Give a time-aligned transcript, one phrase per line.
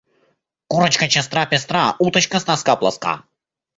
[0.67, 3.13] Курочка честра-пестра, уточка с носка плоска.